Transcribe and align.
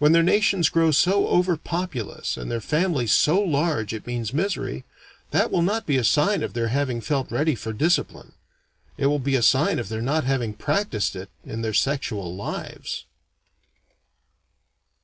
When 0.00 0.10
their 0.10 0.24
nations 0.24 0.68
grow 0.68 0.90
so 0.90 1.28
over 1.28 1.56
populous 1.56 2.36
and 2.36 2.50
their 2.50 2.60
families 2.60 3.12
so 3.12 3.40
large 3.40 3.94
it 3.94 4.04
means 4.04 4.34
misery, 4.34 4.84
that 5.30 5.52
will 5.52 5.62
not 5.62 5.86
be 5.86 5.96
a 5.96 6.02
sign 6.02 6.42
of 6.42 6.54
their 6.54 6.66
having 6.74 7.00
felt 7.00 7.30
ready 7.30 7.54
for 7.54 7.72
discipline. 7.72 8.32
It 8.98 9.06
will 9.06 9.20
be 9.20 9.36
a 9.36 9.42
sign 9.42 9.78
of 9.78 9.90
their 9.90 10.02
not 10.02 10.24
having 10.24 10.54
practised 10.54 11.14
it 11.14 11.30
in 11.44 11.62
their 11.62 11.72
sexual 11.72 12.34
lives. 12.34 13.04